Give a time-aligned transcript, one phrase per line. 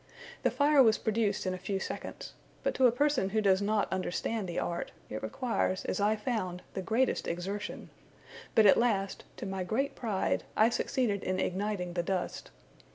[0.41, 3.87] The fire was produced in a few seconds: but to a person who does not
[3.93, 7.91] understand the art, it requires, as I found, the greatest exertion;
[8.55, 12.49] but at last, to my great pride, I succeeded in igniting the dust.